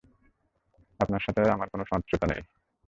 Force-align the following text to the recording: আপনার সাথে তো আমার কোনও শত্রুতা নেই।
আপনার 0.99 1.21
সাথে 1.21 1.39
তো 1.43 1.49
আমার 1.51 1.67
কোনও 1.69 1.85
শত্রুতা 1.85 2.25
নেই। 2.27 2.41